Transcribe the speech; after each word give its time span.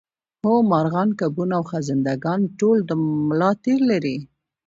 هو 0.43 0.53
مارغان 0.71 1.09
کبونه 1.19 1.53
او 1.57 1.63
خزنده 1.71 2.13
ګان 2.23 2.41
ټول 2.59 2.77
د 2.85 2.91
ملا 3.29 3.51
تیر 3.63 3.79
لري 3.91 4.17